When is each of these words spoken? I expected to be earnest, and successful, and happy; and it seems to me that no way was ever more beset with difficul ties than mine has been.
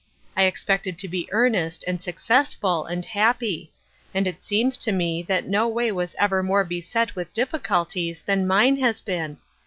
I 0.35 0.45
expected 0.45 0.97
to 0.97 1.07
be 1.07 1.29
earnest, 1.31 1.85
and 1.85 2.01
successful, 2.01 2.85
and 2.85 3.05
happy; 3.05 3.71
and 4.15 4.25
it 4.25 4.41
seems 4.41 4.75
to 4.79 4.91
me 4.91 5.21
that 5.21 5.45
no 5.47 5.67
way 5.67 5.91
was 5.91 6.15
ever 6.17 6.41
more 6.41 6.63
beset 6.63 7.15
with 7.15 7.31
difficul 7.35 7.87
ties 7.87 8.23
than 8.23 8.47
mine 8.47 8.77
has 8.77 8.99
been. 8.99 9.37